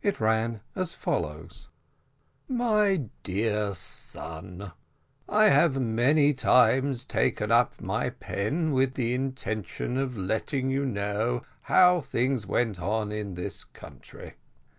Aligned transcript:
It 0.00 0.18
ran 0.18 0.62
as 0.74 0.94
follows: 0.94 1.68
"MY 2.48 3.10
DEAR 3.22 3.74
SON: 3.74 4.72
"I 5.28 5.50
have 5.50 5.78
many 5.78 6.32
times 6.32 7.04
taken 7.04 7.52
up 7.52 7.78
my 7.78 8.08
pen 8.08 8.70
with 8.72 8.94
the 8.94 9.12
intention 9.12 9.98
of 9.98 10.16
letting 10.16 10.70
you 10.70 10.86
know 10.86 11.44
how 11.64 12.00
things 12.00 12.46
went 12.46 12.80
on 12.80 13.12
in 13.12 13.34
this 13.34 13.62
country. 13.62 14.36